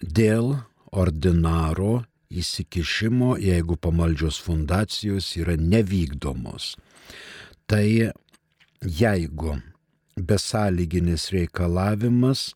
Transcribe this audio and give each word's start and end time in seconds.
Dėl 0.00 0.64
ordinaro 0.88 2.08
įsikišimo, 2.30 3.36
jeigu 3.40 3.76
pamaldžios 3.80 4.38
fundacijos 4.42 5.30
yra 5.40 5.56
nevykdomos. 5.56 6.76
Tai 7.68 8.12
jeigu 8.82 9.56
besąlyginis 10.16 11.30
reikalavimas, 11.32 12.52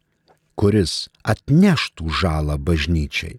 kuris 0.58 1.08
atneštų 1.24 2.12
žalą 2.20 2.58
bažnyčiai, 2.60 3.38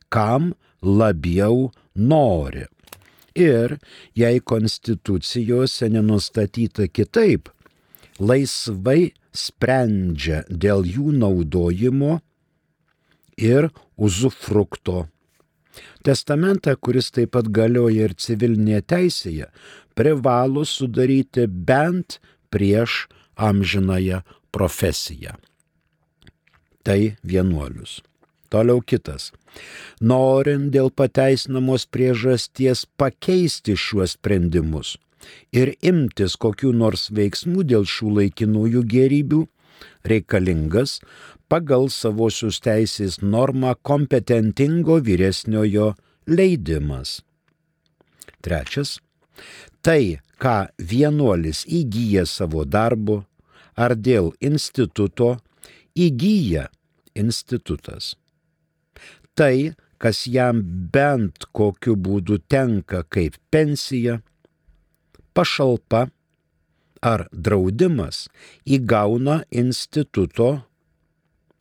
kam 0.08 0.54
labiau 0.82 1.70
nori. 1.94 2.66
Ir 3.36 3.76
jei 4.16 4.40
konstitucijose 4.40 5.90
nenustatyta 5.92 6.88
kitaip, 6.88 7.50
laisvai 8.18 9.12
sprendžia 9.36 10.44
dėl 10.48 10.86
jų 10.88 11.12
naudojimo 11.20 12.20
ir 13.36 13.68
uzufrukto. 13.96 15.04
Testamentą, 16.06 16.72
kuris 16.80 17.10
taip 17.12 17.34
pat 17.36 17.50
galioja 17.52 18.06
ir 18.08 18.14
civilinėje 18.16 18.82
teisėje, 18.88 19.50
privalo 19.98 20.64
sudaryti 20.64 21.44
bent 21.44 22.20
prieš 22.48 23.04
amžinąją 23.36 24.22
profesiją. 24.54 25.36
Tai 26.86 27.00
vienuolius. 27.26 28.00
Toliau 28.52 28.82
kitas. 28.82 29.32
Norint 30.00 30.70
dėl 30.74 30.92
pateisinamos 30.92 31.86
priežasties 31.90 32.84
pakeisti 33.00 33.76
šiuos 33.78 34.16
sprendimus, 34.18 34.96
ir 35.52 35.74
imtis 35.80 36.36
kokių 36.40 36.72
nors 36.76 37.08
veiksmų 37.14 37.64
dėl 37.72 37.86
šių 37.88 38.12
laikinųjų 38.20 38.82
gerybių 38.92 39.42
reikalingas 40.06 41.00
pagal 41.50 41.88
savosios 41.92 42.60
teisės 42.64 43.20
normą 43.22 43.74
kompetentingo 43.82 44.98
vyresniojo 45.08 45.94
leidimas. 46.26 47.20
Trečias. 48.42 48.98
Tai, 49.82 50.18
ką 50.42 50.56
vienuolis 50.78 51.64
įgyja 51.68 52.26
savo 52.26 52.64
darbu 52.64 53.22
ar 53.76 53.94
dėl 53.94 54.32
instituto, 54.40 55.36
įgyja 55.94 56.66
institutas. 57.14 58.14
Tai, 59.36 59.74
kas 60.00 60.24
jam 60.32 60.62
bent 60.92 61.44
kokiu 61.52 61.96
būdu 61.96 62.38
tenka 62.48 63.02
kaip 63.12 63.36
pensija, 63.52 64.20
pašalpa 65.36 66.06
ar 67.04 67.26
draudimas 67.32 68.26
įgauna 68.64 69.42
instituto, 69.52 70.48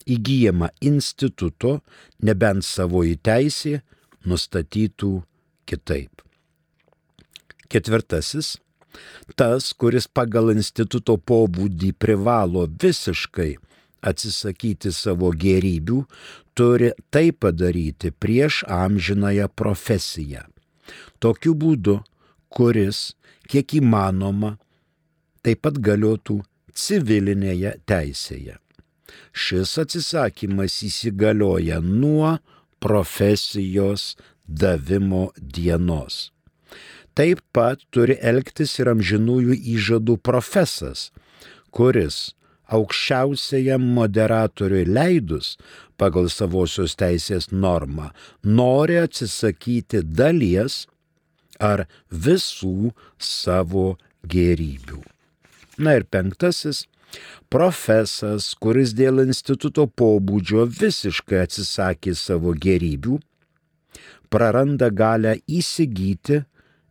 įgyjama 0.08 0.72
instituto, 0.80 1.80
nebent 2.24 2.64
savoji 2.64 3.18
teisė 3.20 3.82
nustatytų 4.26 5.12
kitaip. 5.68 6.24
Ketvirtasis. 7.68 8.56
Tas, 9.36 9.74
kuris 9.76 10.06
pagal 10.08 10.54
instituto 10.54 11.18
pobūdį 11.20 11.92
privalo 12.00 12.64
visiškai 12.84 13.58
atsisakyti 14.06 14.92
savo 14.94 15.32
gerybių, 15.36 16.02
turi 16.56 16.92
tai 17.12 17.32
padaryti 17.32 18.12
prieš 18.12 18.64
amžinąją 18.72 19.48
profesiją. 19.56 20.46
Tokiu 21.20 21.56
būdu, 21.58 22.00
kuris 22.50 23.16
kiek 23.50 23.78
įmanoma, 23.80 24.56
taip 25.44 25.64
pat 25.66 25.80
galiotų 25.82 26.42
civilinėje 26.76 27.76
teisėje. 27.90 28.60
Šis 29.36 29.76
atsisakymas 29.82 30.80
įsigalioja 30.88 31.82
nuo 31.84 32.38
profesijos 32.84 34.16
davimo 34.46 35.30
dienos. 35.38 36.32
Taip 37.16 37.40
pat 37.56 37.84
turi 37.96 38.18
elgtis 38.20 38.76
ir 38.82 38.92
amžinųjų 38.92 39.56
įžadų 39.76 40.18
profesas, 40.20 41.10
kuris 41.72 42.36
aukščiausiajam 42.74 43.84
moderatoriui 43.98 44.86
leidus 44.90 45.56
pagal 45.98 46.30
savosios 46.34 46.96
teisės 47.00 47.52
normą 47.52 48.10
nori 48.44 48.98
atsisakyti 49.02 50.04
dalies 50.04 50.86
ar 51.60 51.86
visų 52.10 52.92
savo 53.22 53.96
gerybių. 54.28 55.02
Na 55.78 55.98
ir 56.00 56.06
penktasis 56.08 56.86
profesas, 57.52 58.54
kuris 58.60 58.94
dėl 58.96 59.24
instituto 59.26 59.86
pobūdžio 59.88 60.66
visiškai 60.68 61.44
atsisakė 61.46 62.16
savo 62.18 62.56
gerybių, 62.66 63.20
praranda 64.32 64.90
galę 64.92 65.38
įsigyti 65.48 66.42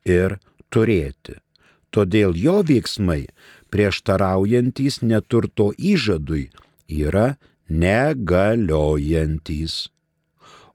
ir 0.08 0.38
turėti. 0.72 1.38
Todėl 1.94 2.34
jo 2.34 2.60
veiksmai 2.66 3.24
prieštaraujantis 3.74 5.02
neturto 5.02 5.74
įžadui 5.74 6.54
yra 6.86 7.34
negaliojantis. 7.66 9.90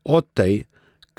O 0.03 0.19
tai 0.21 0.67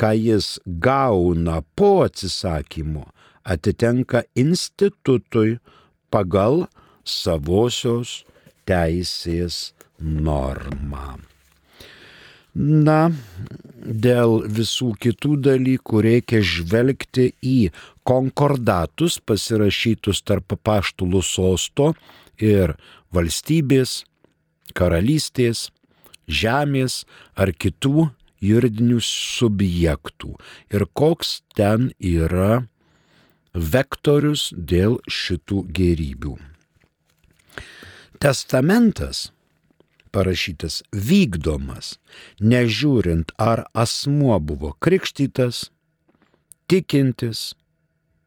ką 0.00 0.12
jis 0.16 0.60
gauna 0.84 1.60
po 1.76 2.04
atsisakymo, 2.04 3.04
atitenka 3.44 4.22
institutui 4.36 5.58
pagal 6.12 6.66
savosios 7.04 8.24
teisės 8.68 9.72
normą. 10.00 11.20
Na, 12.54 13.12
dėl 13.80 14.40
visų 14.50 14.92
kitų 15.00 15.36
dalykų 15.46 16.02
reikia 16.02 16.40
žvelgti 16.42 17.30
į 17.46 17.70
konkordatus 18.02 19.20
pasirašytus 19.22 20.22
tarp 20.26 20.56
paštulų 20.62 21.22
sosto 21.22 21.92
ir 22.38 22.74
valstybės, 23.14 24.04
karalystės, 24.74 25.70
žemės 26.26 27.04
ar 27.34 27.52
kitų 27.52 28.10
juridinių 28.40 29.00
subjektų 29.04 30.34
ir 30.72 30.86
koks 30.94 31.40
ten 31.54 31.90
yra 31.98 32.66
vektorius 33.54 34.50
dėl 34.54 34.98
šitų 35.06 35.64
gerybių. 35.74 36.36
Testamentas 38.20 39.30
parašytas 40.14 40.82
vykdomas, 40.92 41.98
nežiūrint 42.40 43.32
ar 43.38 43.64
asmuo 43.74 44.40
buvo 44.40 44.72
krikštytas, 44.82 45.70
tikintis, 46.70 47.54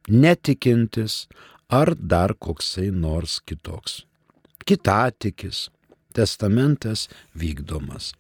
netikintis 0.10 1.28
ar 1.70 1.96
dar 1.96 2.34
koksai 2.34 2.92
nors 2.92 3.40
kitoks. 3.46 4.06
Kitatikis. 4.66 5.70
Testamentas 6.14 7.10
vykdomas. 7.34 8.14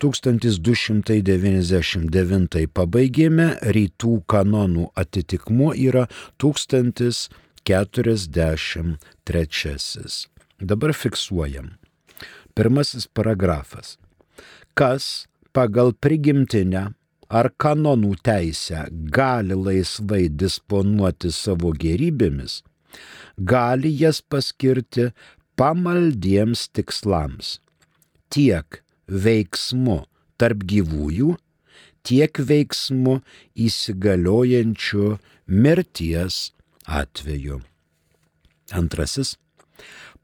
1299 0.00 2.72
pabaigėme, 2.72 3.60
rytų 3.76 4.24
kanonų 4.32 4.88
atitikmuo 5.02 5.70
yra 5.76 6.04
1043. 6.40 8.96
Dabar 10.58 10.90
fiksuojam. 11.02 11.68
Pirmasis 12.58 13.06
paragrafas. 13.06 13.94
Kas 14.74 15.28
pagal 15.54 15.92
prigimtinę 15.94 16.88
ar 17.30 17.48
kanonų 17.54 18.16
teisę 18.26 18.80
gali 19.14 19.54
laisvai 19.54 20.24
disponuoti 20.42 21.30
savo 21.30 21.70
gerybėmis, 21.84 22.64
gali 23.38 23.94
jas 24.02 24.18
paskirti 24.18 25.12
pamaldiems 25.54 26.66
tikslams. 26.74 27.60
Tiek 28.26 28.82
veiksmu 29.06 30.00
tarp 30.34 30.66
gyvųjų, 30.66 31.36
tiek 32.02 32.42
veiksmu 32.50 33.20
įsigaliojančiu 33.54 35.18
mirties 35.46 36.48
atveju. 36.86 37.62
Antrasis. 38.74 39.36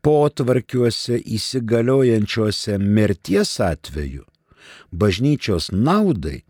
Potvarkiuose 0.05 1.19
įsigaliojančiuose 1.37 2.79
mirties 2.79 3.57
atveju 3.65 4.25
bažnyčios 4.93 5.71
naudai 5.73 6.43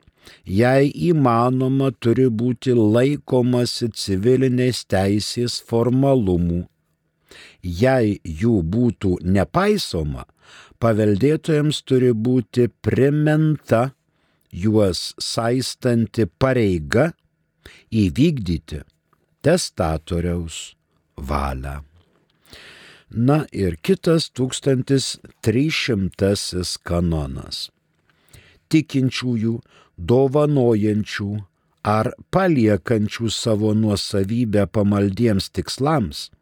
jei 0.44 0.90
įmanoma, 1.10 1.90
turi 2.00 2.28
būti 2.28 2.74
laikomasi 2.76 3.90
civilinės 3.94 4.84
teisės 4.90 5.60
formalumų. 5.68 6.64
Jei 7.62 8.18
jų 8.24 8.60
būtų 8.74 9.16
nepaisoma, 9.36 10.26
paveldėtojams 10.78 11.82
turi 11.88 12.12
būti 12.12 12.68
primenta 12.84 13.88
juos 14.52 15.14
saistanti 15.18 16.28
pareiga 16.38 17.10
įvykdyti 17.90 18.84
testatoriaus 19.44 20.60
valią. 21.16 21.93
Na 23.14 23.46
ir 23.52 23.76
kitas 23.78 24.30
1300 24.34 26.78
kanonas. 26.82 27.70
Tikinčiųjų 28.74 29.62
dovanojančių 29.94 31.46
ar 31.86 32.10
paliekančių 32.34 33.30
savo 33.30 33.70
nuosavybę 33.78 34.66
pamaldiems 34.66 35.46
tikslams, 35.54 36.34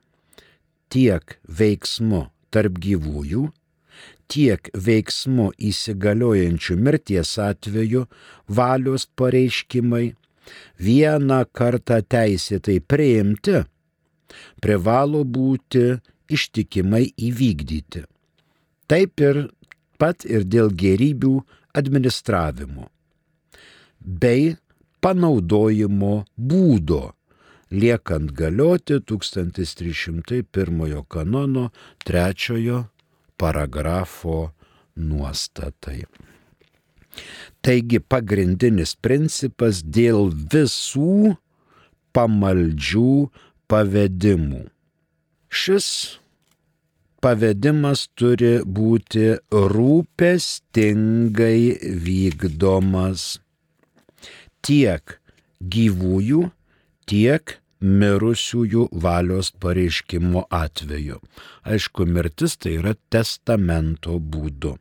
tiek 0.89 1.37
veiksmu 1.45 2.33
tarp 2.49 2.81
gyvųjų, 2.81 3.53
tiek 4.33 4.73
veiksmu 4.73 5.53
įsigaliojančių 5.61 6.81
mirties 6.81 7.37
atveju 7.37 8.09
valios 8.49 9.05
pareiškimai 9.21 10.17
vieną 10.81 11.45
kartą 11.53 12.01
teisėtai 12.01 12.81
priimti, 12.81 13.69
privalo 14.65 15.21
būti 15.29 16.01
ištikimai 16.37 17.07
įvykdyti. 17.29 18.05
Taip 18.91 19.23
ir 19.25 19.47
pat 20.01 20.27
ir 20.29 20.45
dėl 20.49 20.73
gerybių 20.75 21.37
administravimo 21.79 22.91
bei 24.03 24.57
panaudojimo 25.03 26.25
būdo, 26.37 27.13
liekant 27.73 28.33
galioti 28.37 29.01
1301 29.01 31.05
kanono 31.09 31.71
trečiojo 32.05 32.85
paragrafo 33.39 34.53
nuostatai. 34.97 36.05
Taigi 37.63 38.01
pagrindinis 38.01 38.97
principas 38.97 39.83
dėl 39.85 40.33
visų 40.33 41.37
pamaldžių 42.17 43.31
pavedimų. 43.71 44.65
Šis 45.53 46.19
pavedimas 47.23 48.09
turi 48.19 48.55
būti 48.67 49.27
rūpestingai 49.73 51.61
vykdomas 52.07 53.27
tiek 54.67 55.19
gyvųjų, 55.63 56.43
tiek 57.11 57.59
mirusiųjų 57.83 58.89
valios 59.05 59.51
pareiškimo 59.63 60.47
atveju. 60.55 61.19
Aišku, 61.67 62.07
mirtis 62.07 62.57
tai 62.59 62.77
yra 62.79 62.95
testamento 63.11 64.19
būdu. 64.19 64.77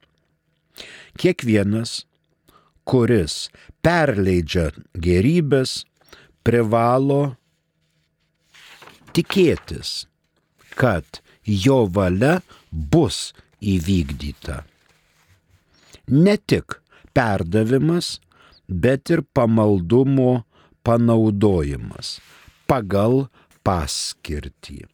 Kiekvienas, 1.21 2.05
kuris 2.85 3.49
perleidžia 3.85 4.69
gerybės, 4.93 5.83
privalo 6.45 7.35
tikėtis, 9.13 10.07
kad 10.77 11.21
jo 11.45 11.85
valia 11.87 12.41
bus 12.71 13.33
įvykdyta. 13.61 14.63
Ne 16.11 16.35
tik 16.37 16.81
perdavimas, 17.15 18.19
bet 18.67 19.09
ir 19.13 19.21
pamaldumo 19.35 20.43
panaudojimas 20.85 22.19
pagal 22.69 23.27
paskirtį. 23.67 24.85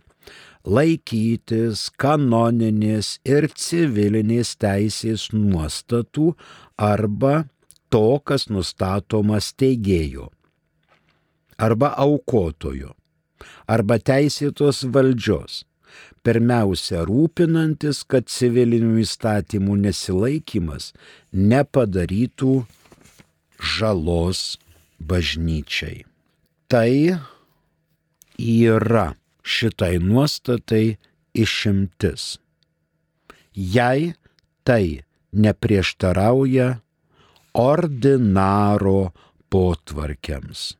laikytis 0.68 1.86
kanoninės 1.96 3.14
ir 3.24 3.46
civilinės 3.56 4.56
teisės 4.60 5.28
nuostatų 5.32 6.32
arba 6.76 7.46
to, 7.88 8.20
kas 8.24 8.48
nustatoma 8.52 9.40
steigėjo, 9.40 10.28
arba 11.56 11.94
aukotojo, 12.04 12.92
arba 13.70 13.96
teisėtos 13.98 14.84
valdžios, 14.92 15.62
pirmiausia 16.28 17.06
rūpinantis, 17.08 18.02
kad 18.04 18.28
civilinių 18.28 18.98
įstatymų 19.00 19.78
nesilaikimas 19.86 20.90
nepadarytų 21.32 22.54
žalos 23.76 24.42
bažnyčiai. 25.00 26.02
Tai 26.68 26.92
yra 28.44 29.06
šitai 29.40 29.94
nuostatai 30.04 30.98
išimtis. 31.32 32.36
Jei 33.56 34.12
tai 34.68 35.00
neprieštarauja 35.32 36.68
ordinaro 37.56 39.14
potvarkiams. 39.48 40.74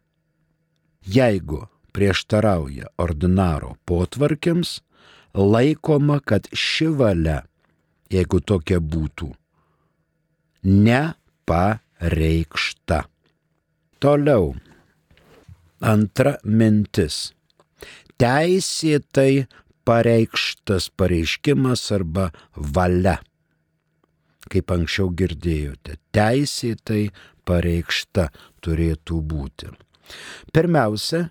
Jeigu 1.09 1.63
prieštarauja 1.97 2.93
ordinaro 3.01 3.79
potvarkiams, 3.89 4.83
laikoma, 5.35 6.21
kad 6.21 6.49
ši 6.53 6.87
valia, 6.99 7.43
jeigu 8.13 8.41
tokia 8.41 8.81
būtų, 8.81 9.35
nepareikšta. 10.69 11.69
Toliau. 13.99 14.55
Antra 15.79 16.39
mintis 16.43 17.33
teisėtai 18.19 19.47
pareikštas 19.87 20.91
pareiškimas 20.99 21.85
arba 21.95 22.29
valia. 22.55 23.19
Kaip 24.49 24.73
anksčiau 24.73 25.11
girdėjote, 25.13 25.99
teisėtai 26.17 27.11
pareikšta 27.49 28.29
turėtų 28.65 29.21
būti. 29.31 29.71
Pirmiausia, 30.53 31.29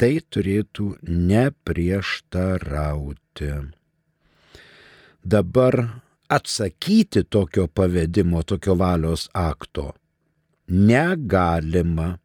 Tai 0.00 0.16
turėtų 0.32 0.96
neprieštarauti. 1.04 3.52
Dabar 5.20 6.00
atsakyti 6.32 7.28
tokio 7.28 7.68
pavedimo, 7.68 8.40
tokio 8.48 8.80
valios 8.80 9.28
akto 9.36 9.92
negalima, 10.70 12.18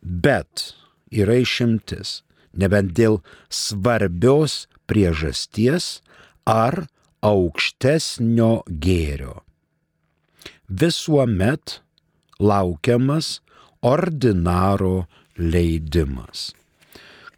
bet 0.00 0.72
yra 1.12 1.36
išimtis, 1.44 2.22
nebent 2.56 2.96
dėl 2.96 3.20
svarbios 3.52 4.64
priežasties 4.88 6.00
ar 6.48 6.86
aukštesnio 7.26 8.64
gėrio. 8.66 9.42
Visuomet 10.66 11.80
laukiamas 12.40 13.40
ordinaro 13.84 15.06
leidimas. 15.36 16.54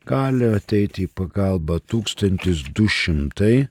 Gali 0.08 0.46
ateiti 0.56 1.02
į 1.04 1.10
pagalbą 1.18 1.74
1267 1.92 3.68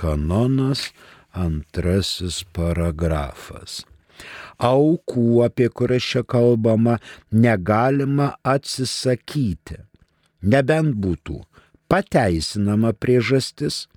kanonas 0.00 0.80
antrasis 1.46 2.36
paragrafas. 2.56 3.72
Aukų, 4.60 5.26
apie 5.46 5.68
kurias 5.72 6.04
čia 6.12 6.22
kalbama, 6.28 6.94
negalima 7.32 8.28
atsisakyti, 8.44 9.76
nebent 10.44 10.92
būtų 11.00 11.40
pateisinama 11.88 12.92
priežastis 13.00 13.88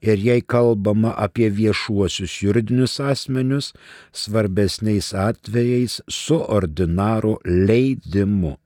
ir 0.00 0.18
jei 0.18 0.42
kalbama 0.42 1.14
apie 1.16 1.50
viešuosius 1.50 2.42
juridinius 2.42 3.00
asmenius, 3.00 3.72
svarbesniais 4.12 5.14
atvejais 5.14 6.00
su 6.08 6.38
ordinaro 6.58 7.38
leidimu. 7.44 8.56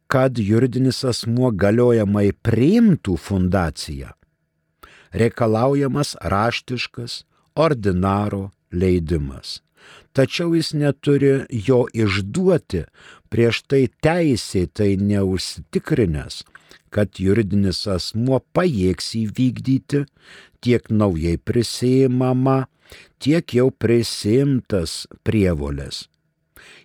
kad 0.07 0.39
juridinis 0.39 1.01
asmuo 1.03 1.51
galiojamai 1.51 2.29
priimtų 2.47 3.17
fundaciją, 3.19 4.13
reikalaujamas 5.11 6.15
raštiškas 6.33 7.23
ordinaro 7.59 8.47
leidimas. 8.71 9.59
Tačiau 10.15 10.55
jis 10.55 10.71
neturi 10.73 11.33
jo 11.67 11.83
išduoti 11.93 12.85
prieš 13.31 13.63
tai 13.69 13.87
teisėtai 14.03 14.95
neužsitikrinęs, 14.99 16.43
kad 16.89 17.19
juridinis 17.21 17.83
asmuo 17.91 18.39
pajėgs 18.55 19.13
įvykdyti 19.19 20.05
tiek 20.63 20.89
naujai 20.89 21.37
prisėmama, 21.37 22.67
tiek 23.19 23.53
jau 23.53 23.69
prisimtas 23.71 25.05
prievolės. 25.27 26.07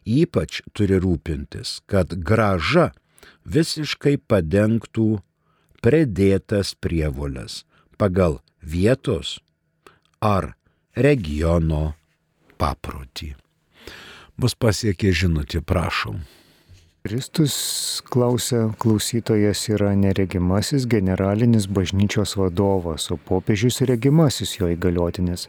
Ypač 0.02 0.62
turi 0.74 0.98
rūpintis, 1.02 1.78
kad 1.86 2.14
graža 2.26 2.90
visiškai 3.46 4.16
padengtų 4.30 5.22
pridėtas 5.82 6.74
prievolės 6.78 7.62
pagal 7.98 8.40
vietos 8.62 9.38
ar 10.22 10.54
regiono 10.94 11.94
paprotį. 12.58 13.34
Bus 14.40 14.54
pasiekė 14.54 15.12
žinutė, 15.12 15.60
prašom. 15.60 16.22
Kristus 17.02 17.54
klausia, 18.06 18.68
klausytojas 18.78 19.64
yra 19.72 19.90
neregimasis 19.98 20.86
generalinis 20.86 21.66
bažnyčios 21.66 22.36
vadovas, 22.38 23.10
o 23.10 23.18
popiežius 23.18 23.82
regimasis 23.90 24.54
jo 24.60 24.70
įgaliotinis. 24.70 25.48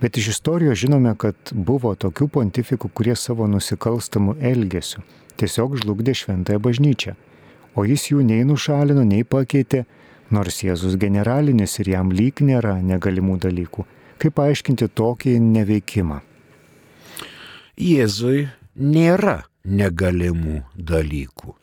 Bet 0.00 0.16
iš 0.18 0.36
istorijos 0.36 0.78
žinome, 0.78 1.16
kad 1.18 1.36
buvo 1.52 1.94
tokių 1.98 2.28
pontifikų, 2.38 2.90
kurie 2.94 3.16
savo 3.18 3.48
nusikalstamų 3.50 4.38
elgesių 4.52 5.02
tiesiog 5.40 5.78
žlugdė 5.82 6.14
šventąją 6.14 6.62
bažnyčią. 6.62 7.14
O 7.74 7.84
jis 7.88 8.06
jų 8.12 8.22
nei 8.26 8.44
nušalino, 8.46 9.02
nei 9.06 9.24
pakeitė, 9.26 9.84
nors 10.30 10.62
Jėzus 10.62 10.94
generalinis 11.00 11.78
ir 11.82 11.90
jam 11.96 12.12
lyg 12.14 12.40
nėra 12.40 12.78
negalimų 12.82 13.40
dalykų. 13.46 13.86
Kaip 14.22 14.36
paaiškinti 14.38 14.88
tokį 14.94 15.40
neveikimą? 15.42 16.20
Jėzui 17.74 18.48
nėra 18.78 19.44
negalimų 19.64 20.62
dalykų. 20.76 21.54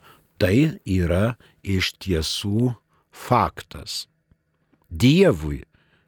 Tai 0.42 0.56
yra 0.84 1.38
iš 1.64 1.94
tiesų 2.02 2.74
faktas. 3.12 4.08
Dievui 4.90 5.62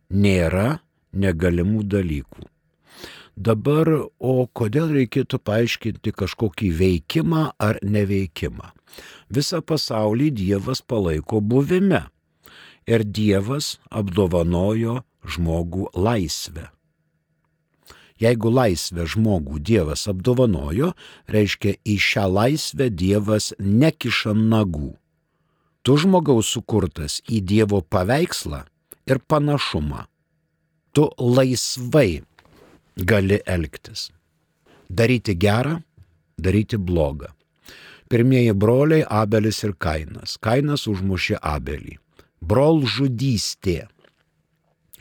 nėra 0.10 0.82
negalimų 1.14 1.84
dalykų. 1.88 2.50
Dabar, 3.34 3.90
o 4.20 4.46
kodėl 4.54 4.92
reikėtų 4.94 5.40
paaiškinti 5.42 6.12
kažkokį 6.14 6.70
veikimą 6.78 7.46
ar 7.58 7.80
neveikimą? 7.82 8.74
Visą 9.34 9.62
pasaulį 9.66 10.30
Dievas 10.38 10.84
palaiko 10.86 11.42
buvime 11.42 12.04
ir 12.86 13.04
Dievas 13.08 13.80
apdovanojo 13.90 15.02
žmogų 15.26 15.90
laisvę. 15.96 16.70
Jeigu 18.24 18.52
laisvę 18.54 19.06
žmogų 19.10 19.60
Dievas 19.60 20.06
apdovanojo, 20.12 20.94
reiškia 21.34 21.76
į 21.84 21.96
šią 22.00 22.26
laisvę 22.32 22.88
Dievas 22.94 23.52
nekiša 23.60 24.36
nagų. 24.38 24.94
Tu 25.84 25.98
žmogaus 26.00 26.52
sukurtas 26.56 27.20
į 27.28 27.42
Dievo 27.44 27.82
paveikslą 27.84 28.64
ir 29.10 29.20
panašumą. 29.28 30.06
Tu 30.96 31.10
laisvai 31.20 32.24
gali 32.96 33.42
elgtis. 33.46 34.12
Daryti 34.90 35.36
gerą, 35.36 35.82
daryti 36.38 36.78
blogą. 36.78 37.34
Pirmieji 38.08 38.54
broliai 38.54 39.04
Abelis 39.10 39.64
ir 39.66 39.74
Kainas. 39.74 40.38
Kainas 40.38 40.86
užmušė 40.88 41.40
Abelį. 41.42 41.98
Brol 42.40 42.84
žudystė. 42.86 43.88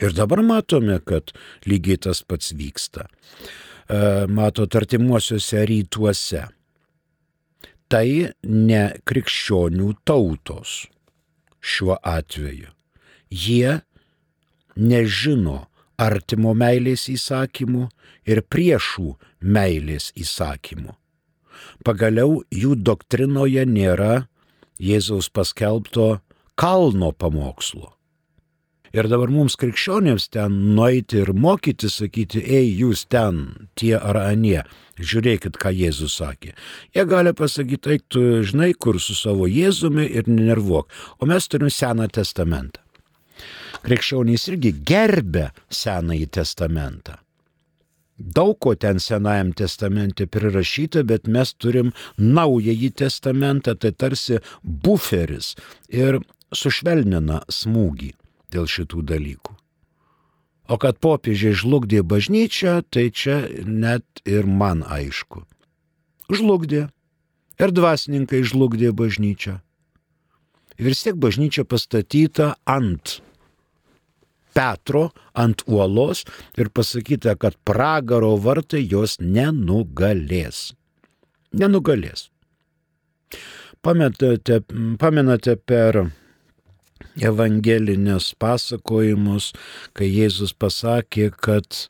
Ir 0.01 0.13
dabar 0.17 0.41
matome, 0.41 0.97
kad 1.05 1.33
lygiai 1.69 1.99
tas 2.01 2.23
pats 2.25 2.53
vyksta. 2.57 3.05
E, 3.89 4.25
mato 4.27 4.65
tartimuosiuose 4.65 5.65
rytuose. 5.69 6.47
Tai 7.91 8.07
ne 8.49 8.83
krikščionių 9.05 9.91
tautos 10.07 10.87
šiuo 11.61 11.99
atveju. 12.01 12.71
Jie 13.29 13.79
nežino 14.75 15.67
artimo 16.01 16.55
meilės 16.57 17.05
įsakymų 17.13 17.87
ir 18.25 18.41
priešų 18.49 19.13
meilės 19.45 20.09
įsakymų. 20.17 20.95
Pagaliau 21.85 22.41
jų 22.51 22.75
doktrinoje 22.81 23.65
nėra 23.69 24.25
Jėzaus 24.81 25.29
paskelbto 25.29 26.19
kalno 26.59 27.11
pamokslo. 27.13 27.92
Ir 28.93 29.07
dabar 29.09 29.31
mums 29.33 29.55
krikščionėms 29.57 30.27
ten 30.35 30.53
nueiti 30.77 31.23
ir 31.23 31.31
mokyti, 31.33 31.89
sakyti, 31.89 32.43
ei, 32.45 32.67
jūs 32.77 33.07
ten, 33.09 33.39
tie 33.73 33.95
ar 33.97 34.19
anie, 34.21 34.59
žiūrėkit, 35.01 35.57
ką 35.57 35.71
Jėzus 35.73 36.19
sakė. 36.19 36.53
Jie 36.93 37.07
gali 37.09 37.33
pasakyti, 37.33 37.95
eik, 37.95 38.05
tu 38.13 38.21
žinai, 38.45 38.69
kur 38.77 39.01
su 39.01 39.17
savo 39.17 39.49
Jėzumi 39.49 40.05
ir 40.05 40.29
nenervuok. 40.29 40.93
O 41.17 41.25
mes 41.25 41.49
turime 41.49 41.73
Seną 41.73 42.05
testamentą. 42.13 42.85
Krikščionys 43.81 44.45
irgi 44.53 44.75
gerbė 44.85 45.49
Senąjį 45.73 46.29
testamentą. 46.37 47.17
Daug 48.13 48.59
ko 48.61 48.77
ten 48.77 49.01
Senajam 49.01 49.55
testamente 49.57 50.29
prirašyta, 50.29 51.01
bet 51.01 51.25
mes 51.25 51.57
turim 51.57 51.95
Naująjį 52.21 52.93
testamentą, 53.01 53.73
tai 53.73 53.97
tarsi 53.97 54.37
buferis 54.61 55.55
ir 55.89 56.21
sušvelnina 56.53 57.41
smūgį 57.49 58.19
dėl 58.53 58.69
šitų 58.69 59.03
dalykų. 59.09 59.57
O 60.71 60.79
kad 60.79 60.99
popiežiai 61.03 61.55
žlugdė 61.59 62.03
bažnyčią, 62.07 62.81
tai 62.87 63.09
čia 63.11 63.43
net 63.67 64.05
ir 64.23 64.47
man 64.47 64.85
aišku. 64.87 65.43
Žlugdė. 66.31 66.87
Ir 67.59 67.69
dvasininkai 67.75 68.41
žlugdė 68.47 68.93
bažnyčią. 68.95 69.59
Ir 70.79 70.89
vis 70.89 71.03
tiek 71.05 71.19
bažnyčia 71.19 71.67
pastatyta 71.69 72.55
ant 72.65 73.19
Petro, 74.53 75.09
ant 75.33 75.63
uolos 75.65 76.23
ir 76.57 76.69
pasakyta, 76.69 77.35
kad 77.41 77.57
pragaro 77.65 78.35
vartai 78.37 78.83
jos 78.85 79.17
nenugalės. 79.19 80.71
Nenugalės. 81.53 82.29
Pamenate, 83.83 84.61
pamenate 85.01 85.57
per 85.57 86.05
evangelinius 87.19 88.33
pasakojimus, 88.39 89.51
kai 89.97 90.09
Jėzus 90.09 90.55
pasakė, 90.57 91.29
kad 91.35 91.67
e, 91.77 91.87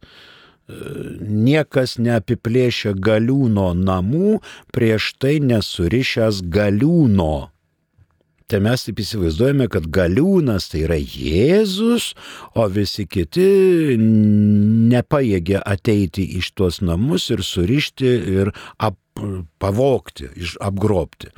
niekas 1.22 1.98
neapiplėšia 2.02 2.96
galiūno 2.98 3.72
namų 3.78 4.40
prieš 4.76 5.14
tai 5.22 5.40
nesurišęs 5.44 6.44
galiūno. 6.54 7.34
Tai 8.52 8.60
mes 8.62 8.84
taip 8.86 9.00
įsivaizduojame, 9.02 9.66
kad 9.72 9.88
galiūnas 9.96 10.68
tai 10.70 10.84
yra 10.84 11.00
Jėzus, 11.00 12.12
o 12.54 12.68
visi 12.70 13.08
kiti 13.10 13.96
nepaėgė 14.92 15.62
ateiti 15.64 16.26
iš 16.38 16.52
tuos 16.58 16.82
namus 16.84 17.30
ir 17.34 17.42
surišti 17.42 18.12
ir 18.36 18.52
ap, 18.78 19.00
pavokti, 19.62 20.30
apgrobti. 20.60 21.30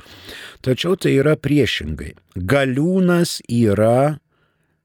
Tačiau 0.64 0.96
tai 0.96 1.16
yra 1.20 1.36
priešingai. 1.36 2.14
Galiūnas 2.36 3.38
yra 3.48 4.18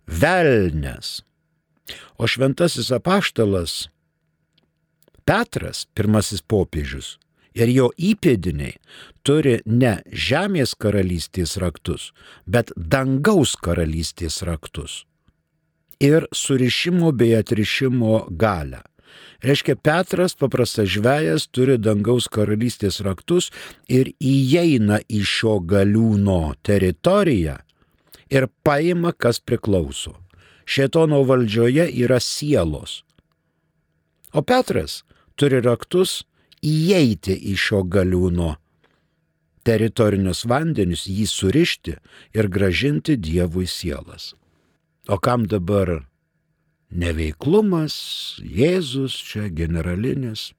velnes. 0.07 1.21
O 2.17 2.27
šventasis 2.29 2.91
apaštalas 2.95 3.87
Petras, 5.25 5.85
pirmasis 5.95 6.41
popiežius, 6.41 7.15
ir 7.53 7.69
jo 7.71 7.89
įpėdiniai 7.95 8.73
turi 9.27 9.59
ne 9.65 9.99
žemės 10.11 10.73
karalystės 10.75 11.57
raktus, 11.61 12.09
bet 12.45 12.73
dangaus 12.75 13.53
karalystės 13.55 14.41
raktus. 14.47 15.03
Ir 16.01 16.25
surišimo 16.33 17.11
bei 17.13 17.35
atrišimo 17.37 18.25
galę. 18.33 18.81
Reiškia, 19.41 19.75
Petras, 19.75 20.35
paprastas 20.37 20.89
žvėjas, 20.93 21.47
turi 21.49 21.79
dangaus 21.81 22.27
karalystės 22.29 23.01
raktus 23.05 23.49
ir 23.89 24.13
įeina 24.19 25.01
į 25.09 25.23
šio 25.25 25.57
galiūno 25.65 26.53
teritoriją 26.61 27.57
ir 28.31 28.47
paima, 28.63 29.11
kas 29.11 29.41
priklauso. 29.43 30.15
Šėtono 30.65 31.23
valdžioje 31.27 31.89
yra 32.03 32.19
sielos. 32.21 33.01
O 34.31 34.43
Petras 34.45 35.01
turi 35.35 35.59
raktus 35.65 36.21
įeiti 36.63 37.33
į 37.51 37.57
šio 37.59 37.81
galiūno 37.83 38.53
teritorinius 39.67 40.45
vandenius, 40.49 41.07
jį 41.09 41.25
surišti 41.29 41.97
ir 42.37 42.49
gražinti 42.49 43.17
Dievui 43.17 43.67
sielas. 43.67 44.31
O 45.09 45.17
kam 45.17 45.45
dabar 45.49 46.05
neveiklumas, 46.91 47.95
Jėzus 48.43 49.15
čia 49.15 49.47
generalinis. 49.49 50.51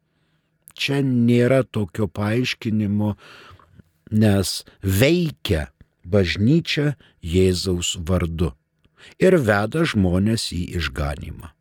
Čia 0.72 1.02
nėra 1.04 1.62
tokio 1.68 2.08
paaiškinimo, 2.08 3.12
nes 4.12 4.52
veikia 4.80 5.68
bažnyčia 6.04 6.94
Jėzaus 7.20 7.96
vardu 8.00 8.52
ir 9.20 9.36
veda 9.36 9.84
žmonės 9.88 10.48
į 10.56 10.62
išganimą. 10.80 11.52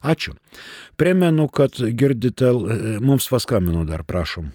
Ačiū. 0.00 0.32
Primenu, 0.96 1.46
kad 1.52 1.76
girdite, 1.76 2.50
mums 3.04 3.28
paskambino 3.28 3.84
dar, 3.84 4.02
prašom. 4.08 4.48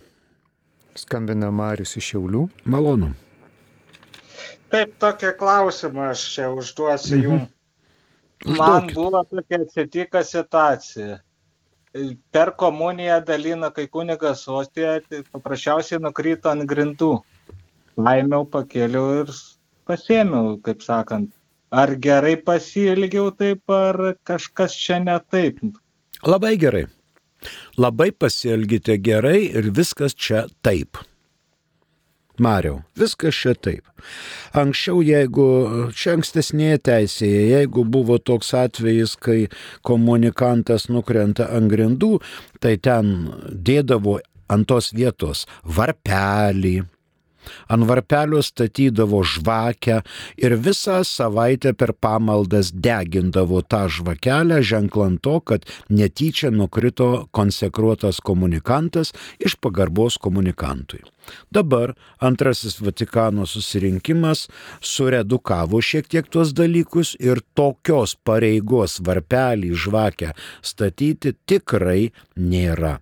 Skambina 0.98 1.52
Marius 1.54 1.94
iš 2.00 2.14
Šiaulių. 2.14 2.48
Malonu. 2.66 3.12
Taip, 4.74 4.96
tokį 5.00 5.36
klausimą 5.38 6.10
aš 6.16 6.24
čia 6.34 6.50
užduosiu 6.50 7.18
mhm. 7.20 7.26
jums. 7.28 7.52
Man 8.46 8.92
buvo 8.94 9.24
tokia 9.24 9.62
atsitika 9.64 10.24
situacija. 10.24 11.20
Per 12.36 12.52
komuniją 12.60 13.22
dalina, 13.26 13.72
kai 13.74 13.88
kunigas 13.88 14.44
ostėje, 14.52 15.00
tai 15.10 15.22
paprasčiausiai 15.32 16.02
nukrito 16.04 16.52
ant 16.52 16.66
grindų. 16.70 17.14
Laimiau, 17.96 18.44
pakėliau 18.52 19.22
ir 19.22 19.32
pasėmiau, 19.88 20.58
kaip 20.66 20.84
sakant. 20.84 21.32
Ar 21.72 21.96
gerai 21.96 22.36
pasilgiau 22.38 23.32
taip, 23.32 23.64
ar 23.72 24.18
kažkas 24.28 24.76
čia 24.78 25.00
ne 25.00 25.18
taip? 25.32 25.64
Labai 26.28 26.54
gerai. 26.60 26.86
Labai 27.78 28.12
pasielgite 28.12 28.98
gerai 29.02 29.40
ir 29.48 29.72
viskas 29.80 30.14
čia 30.16 30.46
taip. 30.62 31.00
Mariau, 32.42 32.82
viskas 33.00 33.38
čia 33.38 33.54
taip. 33.56 33.86
Anksčiau, 34.58 35.02
jeigu 35.06 35.46
čia 35.96 36.16
ankstesnėje 36.18 36.82
teisėje, 36.90 37.42
jeigu 37.54 37.86
buvo 37.88 38.18
toks 38.20 38.54
atvejis, 38.60 39.16
kai 39.16 39.46
komunikantas 39.88 40.90
nukrenta 40.92 41.48
ant 41.56 41.72
grindų, 41.72 42.18
tai 42.60 42.76
ten 42.78 43.32
dėdavo 43.50 44.20
ant 44.52 44.68
tos 44.70 44.92
vietos 44.94 45.46
varpelį, 45.64 46.78
Ant 47.68 47.88
varpelio 47.90 48.42
statydavo 48.46 49.24
žvakę 49.24 50.02
ir 50.38 50.58
visą 50.58 51.02
savaitę 51.08 51.74
per 51.74 51.94
pamaldas 51.94 52.72
degindavo 52.74 53.62
tą 53.62 53.86
žvakelę, 53.90 54.62
ženklant 54.64 55.22
to, 55.22 55.40
kad 55.40 55.66
netyčia 55.90 56.52
nukrito 56.52 57.28
konsekruotas 57.32 58.22
komunikantas 58.22 59.14
iš 59.40 59.58
pagarbos 59.62 60.18
komunikantui. 60.18 61.04
Dabar 61.52 61.94
antrasis 62.20 62.78
Vatikano 62.82 63.46
susirinkimas 63.50 64.48
suredukavo 64.82 65.82
šiek 65.82 66.08
tiek 66.12 66.30
tuos 66.30 66.54
dalykus 66.54 67.16
ir 67.20 67.42
tokios 67.58 68.16
pareigos 68.28 69.00
varpelį 69.08 69.74
žvakę 69.86 70.36
statyti 70.62 71.34
tikrai 71.50 72.12
nėra. 72.38 73.00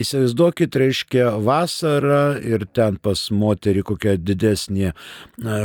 Įsivaizduokit, 0.00 0.76
reiškia 0.76 1.30
vasara 1.44 2.36
ir 2.42 2.66
ten 2.74 2.98
pas 3.02 3.20
moterį 3.30 3.84
kokia 3.90 4.16
didesnė 4.18 4.92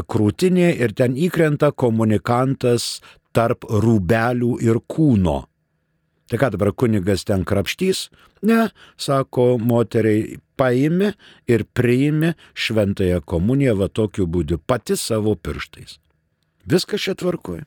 krūtinė 0.10 0.72
ir 0.78 0.96
ten 0.98 1.18
įkrenta 1.18 1.72
komunikantas 1.72 3.00
tarp 3.36 3.66
rūbelių 3.70 4.58
ir 4.66 4.82
kūno. 4.90 5.44
Tai 6.30 6.38
ką 6.38 6.52
dabar 6.54 6.70
kunigas 6.78 7.26
ten 7.26 7.42
krapštys? 7.48 8.10
Ne, 8.46 8.68
sako 9.02 9.56
moteriai, 9.58 10.38
paimi 10.60 11.10
ir 11.50 11.66
priimi 11.74 12.36
šventąją 12.54 13.24
komuniją 13.26 13.74
va 13.80 13.90
tokiu 13.90 14.28
būdu, 14.30 14.60
pati 14.62 14.98
savo 15.00 15.34
pirštais. 15.36 15.98
Viskas 16.70 17.02
čia 17.02 17.16
tvarkoja. 17.18 17.66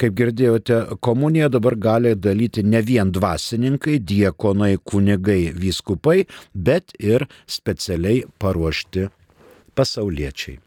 Kaip 0.00 0.12
girdėjote, 0.18 0.76
komuniją 1.04 1.48
dabar 1.52 1.74
gali 1.76 2.14
dalyti 2.16 2.62
ne 2.64 2.80
vien 2.82 3.12
dvasininkai, 3.12 3.98
diekonai, 4.00 4.76
kunigai, 4.84 5.52
vyskupai, 5.54 6.26
bet 6.54 6.92
ir 6.98 7.26
specialiai 7.46 8.24
paruošti 8.40 9.08
pasauliečiai. 9.76 10.58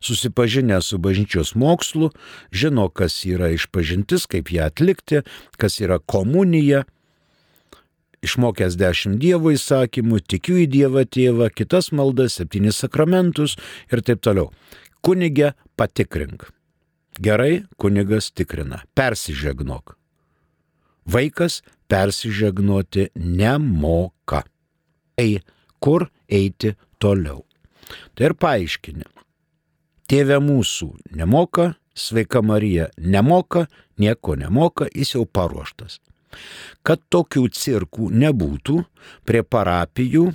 susipažinę 0.00 0.80
su 0.82 0.98
bažnyčios 0.98 1.54
mokslu, 1.54 2.10
žino, 2.52 2.88
kas 2.88 3.24
yra 3.26 3.50
išpažintis, 3.54 4.26
kaip 4.30 4.52
ją 4.52 4.68
atlikti, 4.70 5.22
kas 5.56 5.80
yra 5.80 5.98
komunija, 5.98 6.84
išmokęs 8.26 8.76
dešimt 8.78 9.20
Dievo 9.22 9.52
įsakymų, 9.54 10.20
tikiu 10.26 10.58
į 10.64 10.66
Dievą 10.72 11.06
tėvą, 11.06 11.50
kitas 11.54 11.92
maldas, 11.92 12.38
septynis 12.40 12.80
sakramentus 12.82 13.56
ir 13.92 14.02
taip 14.06 14.22
toliau. 14.24 14.50
Kunigė 15.04 15.54
patikrink. 15.78 16.48
Gerai, 17.22 17.64
kunigas 17.80 18.32
tikrina. 18.34 18.82
Persižegnok. 18.98 19.94
Vaikas 21.06 21.62
persižegnoti 21.88 23.08
nemoka. 23.14 24.42
Ei, 25.16 25.38
kur 25.80 26.10
eiti 26.28 26.74
toliau? 26.98 27.45
Tai 28.14 28.30
ir 28.30 28.34
paaiškini. 28.38 29.06
Tėve 30.06 30.38
mūsų 30.42 30.92
nemoka, 31.18 31.72
sveika 31.96 32.42
Marija 32.42 32.90
nemoka, 32.98 33.66
nieko 33.98 34.36
nemoka, 34.38 34.86
jis 34.94 35.16
jau 35.16 35.24
paruoštas. 35.26 35.98
Kad 36.86 37.02
tokių 37.10 37.46
cirkų 37.50 38.10
nebūtų, 38.14 38.82
prie 39.26 39.42
parapijų 39.42 40.28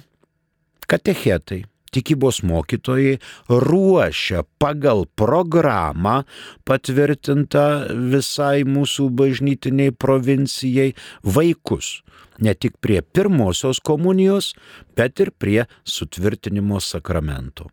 katechetai, 0.92 1.62
tikybos 1.92 2.42
mokytojai 2.48 3.20
ruošia 3.50 4.44
pagal 4.60 5.06
programą 5.20 6.22
patvirtintą 6.68 7.66
visai 8.12 8.64
mūsų 8.68 9.10
bažnytiniai 9.22 9.94
provincijai 9.96 10.92
vaikus. 11.24 12.00
Ne 12.42 12.56
tik 12.58 12.80
prie 12.82 13.02
pirmosios 13.02 13.80
komunijos, 13.80 14.54
bet 14.98 15.22
ir 15.22 15.32
prie 15.38 15.68
sutvirtinimo 15.86 16.82
sakramento 16.82 17.70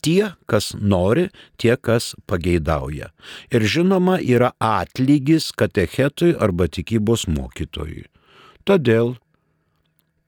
tie, 0.00 0.32
kas 0.48 0.72
nori, 0.74 1.28
tie, 1.60 1.76
kas 1.76 2.14
pageidauja. 2.28 3.10
Ir 3.52 3.64
žinoma, 3.64 4.18
yra 4.20 4.52
atlygis 4.60 5.50
katechetui 5.56 6.34
arba 6.40 6.68
tikybos 6.68 7.26
mokytojui. 7.30 8.06
Todėl 8.68 9.16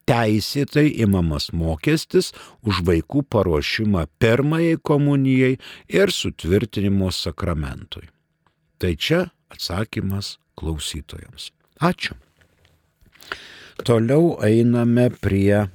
teisėtai 0.09 0.89
imamas 1.05 1.51
mokestis 1.55 2.33
už 2.67 2.83
vaikų 2.87 3.23
paruošimą 3.31 4.07
pirmajai 4.19 4.79
komunijai 4.81 5.53
ir 5.87 6.11
sutvirtinimo 6.11 7.11
sakramentui. 7.13 8.09
Tai 8.81 8.95
čia 8.99 9.25
atsakymas 9.53 10.37
klausytojams. 10.59 11.51
Ačiū. 11.79 12.17
Toliau 13.81 14.37
einame 14.45 15.07
prie 15.09 15.65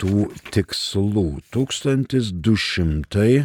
tų 0.00 0.32
tikslų. 0.54 1.44
1254 1.52 3.44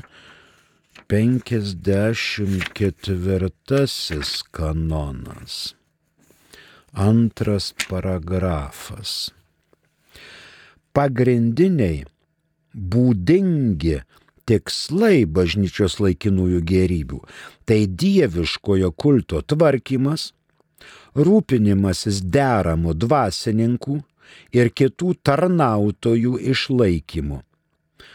kanonas. 4.56 5.76
Antras 6.96 7.76
paragrafas. 7.90 9.36
Pagrindiniai 10.96 12.08
būdingi 12.72 14.00
tikslai 14.48 15.28
bažnyčios 15.28 16.00
laikinųjų 16.00 16.64
gerybių- 16.72 17.20
tai 17.68 17.84
dieviškojo 17.88 18.92
kulto 18.96 19.42
tvarkymas, 19.42 20.32
rūpinimasis 21.16 22.20
deramų 22.34 22.98
dvasininkų, 23.00 24.02
ir 24.56 24.72
kitų 24.74 25.14
tarnautojų 25.26 26.40
išlaikymu, 26.54 27.42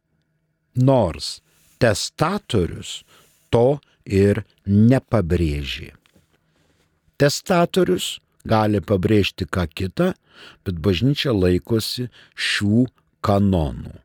nors 0.78 1.42
testatorius 1.82 3.02
to 3.50 3.80
ir 4.06 4.44
nepabrėžė. 4.66 5.92
Testatorius 7.18 8.16
gali 8.48 8.82
pabrėžti 8.82 9.46
ką 9.46 9.66
kitą, 9.70 10.12
bet 10.66 10.78
bažnyčia 10.82 11.34
laikosi 11.34 12.08
šių 12.34 12.86
kanonų. 13.22 13.98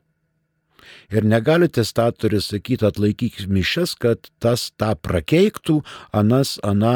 Ir 1.08 1.24
negali 1.24 1.70
testatorius 1.72 2.50
sakyti, 2.52 2.84
atlaikyk 2.84 3.40
mišes, 3.48 3.94
kad 3.96 4.28
tas 4.42 4.68
tą 4.76 4.92
prakeiktų, 5.00 5.80
anas, 6.12 6.58
ana 6.60 6.92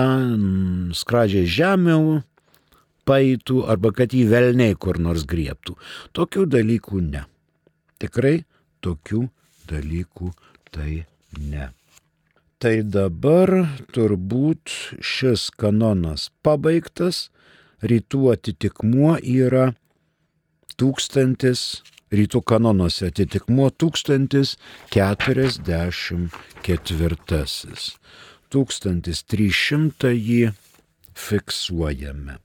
skradžiai 0.96 1.48
žemiau 1.48 2.20
paeitų 3.08 3.64
arba 3.72 3.92
kad 3.96 4.12
jį 4.14 4.26
velniai 4.30 4.76
kur 4.76 5.00
nors 5.00 5.24
griebtų. 5.28 5.78
Tokių 6.12 6.44
dalykų 6.52 7.02
ne. 7.08 7.24
Tikrai 8.02 8.42
tokių 8.84 9.24
dalykų 9.72 10.32
tai 10.72 11.04
ne. 11.38 11.70
Tai 12.62 12.76
dabar 12.86 13.50
turbūt 13.94 14.70
šis 15.02 15.50
kanonas 15.58 16.30
pabaigtas, 16.46 17.30
rytų 17.82 18.30
atitikmuo 18.36 19.18
yra 19.18 19.74
tūkstantis, 20.78 21.82
rytų 22.14 22.40
kanonuose 22.46 23.10
atitikmuo 23.10 23.66
1044. 23.82 25.50
1300 28.52 30.12
jį 30.12 30.52
fiksuojame. 31.16 32.36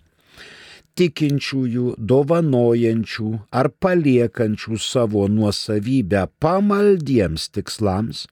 Tikinčiųjų, 0.97 1.91
dovanojančių 2.09 3.27
ar 3.59 3.67
paliekančių 3.83 4.79
savo 4.81 5.27
nuosavybę 5.29 6.23
pamaldiems 6.41 7.51
tikslams 7.53 8.23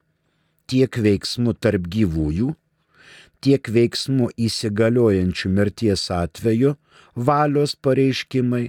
tiek 0.66 0.98
veiksmų 0.98 1.54
tarp 1.62 1.86
gyvųjų, 1.94 2.56
tiek 3.46 3.70
veiksmų 3.70 4.32
įsigaliojančių 4.48 5.52
mirties 5.60 6.08
atveju 6.10 6.74
valios 7.28 7.76
pareiškimai 7.86 8.64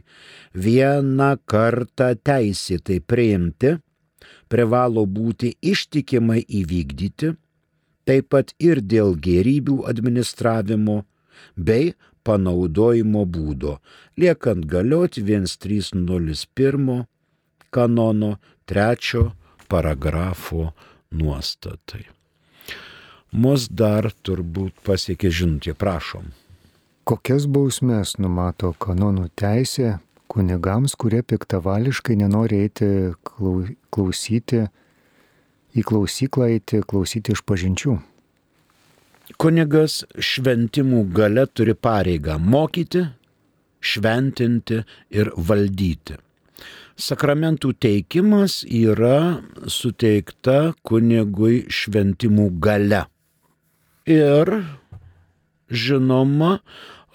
vieną 0.66 1.30
kartą 1.48 2.10
teisėtai 2.28 2.98
priimti, 3.00 3.78
privalo 4.52 5.06
būti 5.06 5.54
ištikimai 5.72 6.42
įvykdyti, 6.60 7.32
taip 8.06 8.28
pat 8.30 8.52
ir 8.60 8.82
dėl 8.84 9.16
gerybių 9.16 9.80
administravimo 9.88 11.00
bei 11.56 11.94
panaudojimo 12.26 13.24
būdo, 13.24 13.76
liekant 14.18 14.66
galioti 14.70 15.22
1301 15.22 17.04
kanono 17.70 18.36
trečio 18.66 19.30
paragrafo 19.68 20.72
nuostatai. 21.10 22.06
Mus 23.36 23.66
dar 23.68 24.08
turbūt 24.24 24.78
pasiekė 24.86 25.30
žinutė, 25.30 25.74
prašom. 25.74 26.30
Kokias 27.06 27.46
bausmes 27.46 28.16
numato 28.18 28.72
kanonų 28.82 29.28
teisė 29.38 29.98
kunigams, 30.32 30.96
kurie 30.98 31.22
piktavališkai 31.22 32.16
nenori 32.18 32.64
eiti 32.64 32.88
klausyti, 33.94 34.64
į 35.76 35.84
klausyklą 35.86 36.50
eiti, 36.56 36.80
klausyti 36.82 37.36
iš 37.36 37.44
pažinčių? 37.46 37.98
Kunigas 39.34 40.04
šventimų 40.22 41.02
gale 41.14 41.46
turi 41.50 41.74
pareigą 41.74 42.38
mokyti, 42.38 43.02
šventinti 43.82 44.84
ir 45.10 45.32
valdyti. 45.36 46.20
Sakramentų 46.96 47.74
teikimas 47.82 48.62
yra 48.64 49.42
suteikta 49.68 50.72
kunigui 50.86 51.66
šventimų 51.68 52.46
gale. 52.62 53.02
Ir, 54.06 54.52
žinoma, 55.68 56.60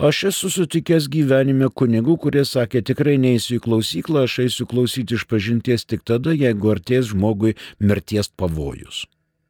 Aš 0.02 0.24
esu 0.32 0.50
sutikęs 0.50 1.06
gyvenime 1.14 1.68
kunigų, 1.78 2.16
kurie 2.24 2.42
sakė, 2.42 2.80
tikrai 2.82 3.20
neįsiu 3.22 3.60
į 3.60 3.62
klausyklą, 3.68 4.24
aš 4.26 4.40
eisiu 4.48 4.66
klausyti 4.66 5.14
iš 5.14 5.28
pažinties 5.30 5.86
tik 5.86 6.02
tada, 6.10 6.34
jeigu 6.34 6.72
arties 6.74 7.12
žmogui 7.12 7.54
mirties 7.78 8.32
pavojus. 8.34 9.04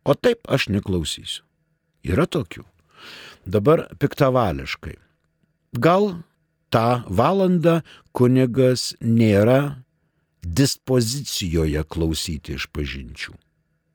O 0.03 0.11
taip 0.11 0.43
aš 0.51 0.67
neklausysiu. 0.75 1.45
Yra 2.07 2.25
tokių. 2.25 2.65
Dabar 3.45 3.87
piktavališkai. 3.99 4.97
Gal 5.73 6.11
tą 6.73 7.03
valandą 7.07 7.81
kunigas 8.13 8.91
nėra 9.01 9.83
dispozicijoje 10.41 11.83
klausyti 11.87 12.57
iš 12.57 12.67
pažinčių. 12.73 13.33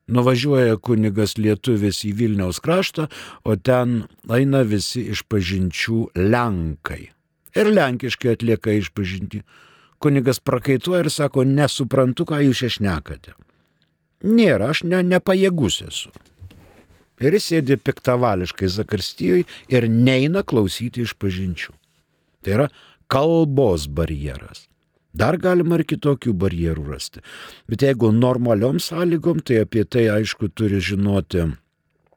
Nuvažiuoja 0.07 0.77
kunigas 0.79 1.35
lietuvis 1.35 2.05
į 2.07 2.13
Vilniaus 2.15 2.61
kraštą, 2.63 3.09
o 3.43 3.57
ten 3.59 4.05
eina 4.31 4.63
visi 4.63 5.03
išpažinčių 5.11 5.99
lenkai. 6.15 7.09
Ir 7.59 7.73
lenkiškai 7.73 8.37
atlieka 8.37 8.77
išpažinti. 8.79 9.43
Kunigas 9.99 10.39
prakaituoja 10.39 11.03
ir 11.03 11.11
sako, 11.11 11.43
nesuprantu, 11.49 12.29
ką 12.29 12.39
jūs 12.45 12.63
išnekate. 12.69 13.35
Nėra, 14.27 14.71
aš 14.71 14.85
ne, 14.87 15.03
nepajėgus 15.03 15.81
esu. 15.89 16.13
Ir 17.25 17.37
jis 17.37 17.49
sėdi 17.53 17.79
piktavališkai 17.81 18.69
zakarstijoje 18.69 19.47
ir 19.73 19.89
neina 19.89 20.43
klausyti 20.45 21.05
išpažinčių. 21.07 21.73
Tai 22.45 22.57
yra 22.59 22.67
kalbos 23.09 23.87
barjeras. 23.89 24.67
Dar 25.17 25.39
galima 25.41 25.79
ir 25.79 25.87
kitokių 25.89 26.35
barjerų 26.37 26.91
rasti. 26.91 27.23
Bet 27.71 27.87
jeigu 27.87 28.11
normaliom 28.13 28.77
sąlygom, 28.83 29.41
tai 29.41 29.63
apie 29.65 29.87
tai 29.89 30.11
aišku 30.13 30.51
turi 30.53 30.83
žinoti. 30.85 31.47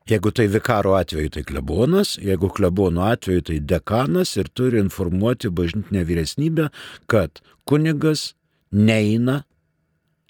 Jeigu 0.09 0.33
tai 0.35 0.47
vikaro 0.49 0.95
atveju, 0.97 1.29
tai 1.31 1.43
klebonas, 1.47 2.17
jeigu 2.19 2.49
klebono 2.51 3.05
atveju, 3.07 3.45
tai 3.45 3.59
dekanas 3.62 4.33
ir 4.41 4.49
turi 4.51 4.81
informuoti 4.81 5.51
bažnytinę 5.53 6.01
vyresnybę, 6.09 6.67
kad 7.07 7.39
kunigas 7.69 8.33
neina 8.73 9.43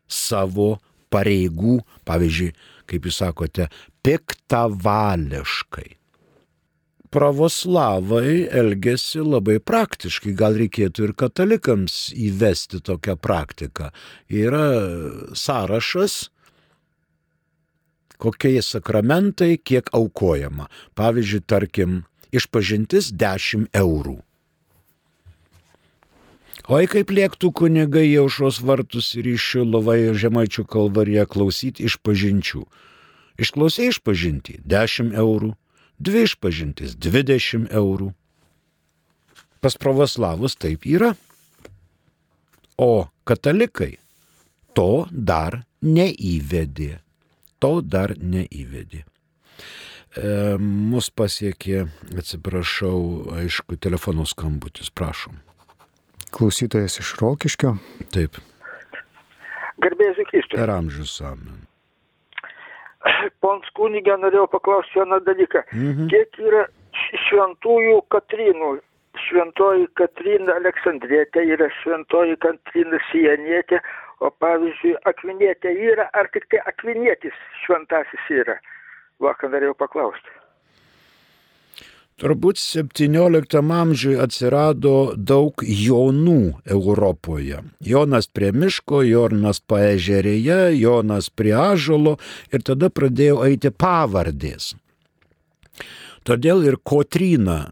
savo 0.05 0.75
pareigų, 1.09 1.79
pavyzdžiui, 2.05 2.51
kaip 2.89 3.07
jūs 3.07 3.21
sakote, 3.23 3.69
piktavališkai 4.05 5.99
pravoslavai 7.09 8.47
elgesi 8.51 9.21
labai 9.23 9.57
praktiškai, 9.59 10.33
gal 10.37 10.57
reikėtų 10.59 11.09
ir 11.09 11.15
katalikams 11.17 12.09
įvesti 12.13 12.81
tokią 12.85 13.17
praktiką. 13.17 13.89
Yra 14.29 14.67
sąrašas, 15.33 16.29
kokie 18.21 18.59
sakramentai, 18.61 19.57
kiek 19.57 19.89
aukojama. 19.95 20.69
Pavyzdžiui, 20.99 21.45
tarkim, 21.49 22.01
išpažintis 22.35 23.13
10 23.15 23.69
eurų. 23.73 24.19
Oi 26.69 26.85
kaip 26.85 27.09
lėktų 27.09 27.49
kunigai 27.57 28.03
į 28.11 28.19
aušros 28.21 28.59
vartus 28.61 29.15
ir 29.17 29.31
iš 29.31 29.41
Šilovą 29.55 29.95
ir 29.97 30.19
Žemaičių 30.21 30.67
kalvariją 30.69 31.25
klausyti 31.25 31.87
išpažinčių. 31.89 32.61
Išklausai 33.39 33.87
išpažinti 33.93 34.57
10 34.67 35.13
eurų, 35.15 35.53
dvi 35.99 36.25
išpažintis 36.27 36.97
20 36.99 37.69
eurų. 37.71 38.11
Pas 39.63 39.75
pravoslavus 39.79 40.55
taip 40.59 40.87
yra. 40.87 41.13
O 42.79 43.07
katalikai 43.27 43.93
to 44.75 45.05
dar 45.11 45.61
neįvedė. 45.83 46.99
To 47.59 47.79
dar 47.83 48.15
neįvedė. 48.15 49.03
E, 49.03 50.57
mus 50.59 51.09
pasiekė, 51.11 51.85
atsiprašau, 52.17 52.99
aišku, 53.39 53.75
telefonų 53.83 54.27
skambutis, 54.31 54.91
prašom. 54.95 55.39
Klausytojas 56.35 56.99
iš 57.03 57.15
Rokiškio. 57.19 57.75
Taip. 58.15 58.39
Garbėsiu 59.83 60.27
Kristui. 60.31 60.59
Per 60.59 60.71
amžius 60.75 61.19
amen 61.23 61.68
pons 63.43 63.71
kunigė 63.79 64.17
norėjau 64.19 64.47
paklausti 64.51 64.99
vieną 64.99 65.21
dalyką. 65.27 65.63
Mhm. 65.71 66.11
Kiek 66.11 66.39
yra 66.49 66.67
šventųjų 67.27 67.99
Katrinų? 68.13 68.77
Šventoji 69.19 69.87
Katrina 69.99 70.53
Aleksandrietė 70.59 71.41
yra 71.55 71.67
šventoji 71.81 72.37
Katrina 72.43 72.99
Sijanietė, 73.09 73.81
o 74.23 74.29
pavyzdžiui, 74.43 74.93
Akvinietė 75.09 75.73
yra, 75.91 76.05
ar 76.13 76.29
tik 76.33 76.45
tai 76.53 76.61
Akvinietis 76.69 77.35
šventasis 77.63 78.29
yra? 78.31 78.59
Vakar 79.19 79.51
norėjau 79.51 79.75
paklausti. 79.81 80.38
Turbūt 82.19 82.59
17 82.59 83.61
amžiui 83.71 84.17
atsirado 84.19 85.13
daug 85.15 85.61
jaunų 85.63 86.59
Europoje. 86.67 87.61
Jonas 87.79 88.27
prie 88.27 88.49
miško, 88.51 89.05
Jonas 89.07 89.61
paežerėje, 89.63 90.75
Jonas 90.75 91.29
prie 91.31 91.55
ažalo 91.55 92.17
ir 92.51 92.65
tada 92.67 92.89
pradėjo 92.91 93.45
eiti 93.47 93.71
pavardės. 93.71 94.73
Todėl 96.27 96.65
ir 96.67 96.75
Kotrina 96.83 97.69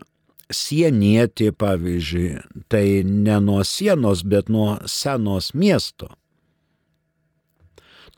sienietė, 0.47 1.51
pavyzdžiui, 1.51 2.39
tai 2.71 3.03
ne 3.03 3.41
nuo 3.43 3.65
sienos, 3.67 4.23
bet 4.23 4.47
nuo 4.47 4.77
senos 4.87 5.51
miesto. 5.51 6.13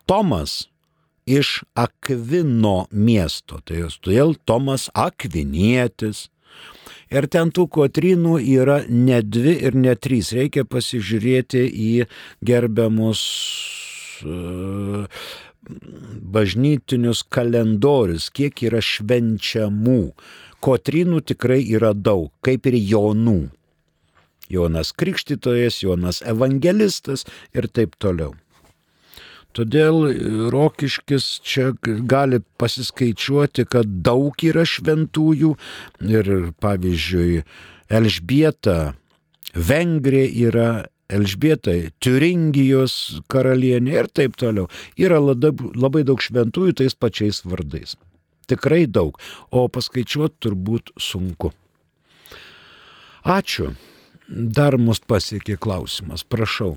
Tomas 0.05 0.67
iš 1.29 1.61
Akvino 1.77 2.87
miesto. 2.91 3.61
Tai 3.63 3.85
jos 3.85 3.99
todėl 4.01 4.35
Tomas 4.49 4.89
Akvinietis. 4.97 6.27
Ir 7.09 7.25
ten 7.33 7.49
tų 7.53 7.65
kotrinų 7.73 8.37
yra 8.41 8.83
ne 8.89 9.21
dvi 9.25 9.55
ir 9.65 9.77
ne 9.77 9.95
trys. 9.97 10.33
Reikia 10.37 10.65
pasižiūrėti 10.69 11.63
į 11.65 11.93
gerbiamus 12.45 13.21
uh, 14.25 15.07
bažnytinius 16.33 17.23
kalendorius, 17.33 18.29
kiek 18.33 18.63
yra 18.65 18.81
švenčiamų. 18.83 20.01
Kotrinų 20.63 21.21
tikrai 21.31 21.61
yra 21.63 21.93
daug, 21.93 22.29
kaip 22.45 22.67
ir 22.69 22.77
jaunų. 22.77 23.39
Jonas 24.49 24.91
Krikštytojas, 24.97 25.83
Jonas 25.85 26.23
Evangelistas 26.25 27.25
ir 27.53 27.69
taip 27.69 27.95
toliau. 28.01 28.33
Todėl 29.57 30.05
Rokiškis 30.53 31.25
čia 31.41 31.71
gali 31.81 32.39
pasiskaičiuoti, 32.61 33.65
kad 33.65 33.89
daug 34.05 34.37
yra 34.45 34.65
šventųjų 34.67 35.55
ir 36.05 36.31
pavyzdžiui 36.61 37.41
Elžbieta 37.89 38.93
Vengrė 39.57 40.27
yra 40.45 40.69
Elžbieta 41.09 41.73
Turingijos 41.97 42.93
karalienė 43.33 43.95
ir 44.03 44.11
taip 44.13 44.37
toliau. 44.37 44.67
Yra 44.93 45.17
labai 45.17 46.03
daug 46.05 46.21
šventųjų 46.21 46.75
tais 46.83 46.93
pačiais 46.93 47.41
vardais. 47.41 47.95
Tikrai 48.49 48.85
daug, 48.85 49.17
o 49.49 49.65
paskaičiuoti 49.69 50.37
turbūt 50.45 50.93
sunku. 51.01 51.51
Ačiū. 53.25 53.73
Dar 54.29 54.77
mus 54.77 55.01
pasiekė 55.01 55.57
klausimas, 55.57 56.21
prašau. 56.21 56.75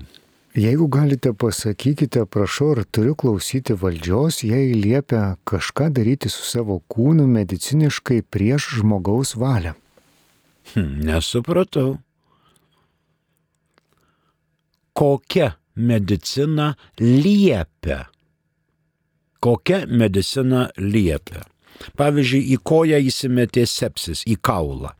Jeigu 0.53 0.85
galite, 0.87 1.31
pasakykite, 1.33 2.25
prašau, 2.29 2.75
ar 2.75 2.83
turiu 2.85 3.15
klausyti 3.17 3.73
valdžios, 3.73 4.43
jei 4.45 4.75
liepia 4.77 5.39
kažką 5.49 5.87
daryti 5.89 6.29
su 6.29 6.45
savo 6.45 6.77
kūnu 6.93 7.25
mediciniškai 7.25 8.19
prieš 8.29 8.67
žmogaus 8.77 9.33
valią. 9.33 9.73
Hm, 10.75 11.01
nesupratau. 11.09 11.97
Kokia 14.93 15.55
medicina 15.73 16.75
liepia? 17.01 18.03
Kokia 19.41 19.87
medicina 19.89 20.67
liepia? 20.77 21.47
Pavyzdžiui, 21.97 22.45
į 22.53 22.61
koją 22.61 23.01
įsimetė 23.01 23.65
sepsis, 23.65 24.21
į 24.29 24.37
kaulą. 24.37 24.93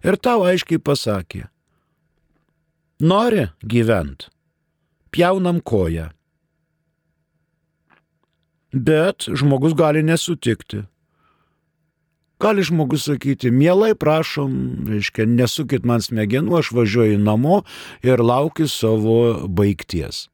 Ir 0.00 0.16
tau 0.16 0.46
aiškiai 0.48 0.80
pasakė, 0.80 1.44
nori 3.04 3.50
gyventi, 3.60 4.32
pjaunam 5.14 5.60
koją. 5.62 6.08
Bet 8.74 9.28
žmogus 9.30 9.76
gali 9.78 10.02
nesutikti. 10.02 10.82
Gali 12.42 12.64
žmogus 12.66 13.06
sakyti, 13.06 13.52
mielai 13.54 13.94
prašom, 13.94 14.56
reiškia, 14.90 15.28
nesukit 15.30 15.86
man 15.86 16.02
smegenų, 16.02 16.58
aš 16.58 16.72
važiuoju 16.74 17.20
namo 17.22 17.62
ir 18.02 18.18
laukiu 18.18 18.66
savo 18.68 19.46
baigties. 19.46 20.26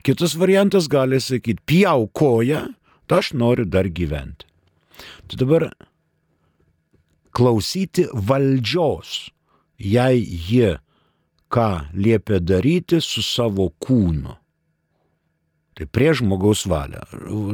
Kitas 0.00 0.34
variantas 0.40 0.88
gali 0.88 1.20
sakyti, 1.20 1.60
pjau 1.68 2.08
koją, 2.16 2.64
tai 3.06 3.20
aš 3.20 3.34
noriu 3.36 3.68
dar 3.68 3.92
gyventi. 3.92 4.48
Tai 5.28 5.36
dabar 5.44 5.68
klausyti 7.36 8.08
valdžios, 8.16 9.28
jei 9.78 10.24
ji 10.24 10.78
ką 11.50 11.70
liepia 11.94 12.40
daryti 12.40 13.00
su 13.02 13.22
savo 13.22 13.70
kūnu. 13.82 14.36
Tai 15.76 15.86
prie 15.88 16.12
žmogaus 16.14 16.66
valią. 16.68 17.02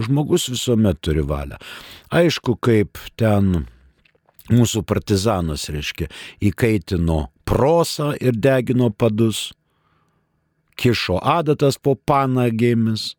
Žmogus 0.06 0.48
visuomet 0.50 1.00
turi 1.04 1.22
valią. 1.26 1.58
Aišku, 2.10 2.56
kaip 2.58 2.98
ten 3.16 3.66
mūsų 4.50 4.82
partizanas, 4.86 5.68
reiškia, 5.72 6.08
įkaitino 6.48 7.26
prosą 7.46 8.12
ir 8.20 8.36
degino 8.36 8.90
padus, 8.90 9.50
kišo 10.76 11.18
adatas 11.22 11.78
po 11.78 11.96
panagėmis, 11.96 13.14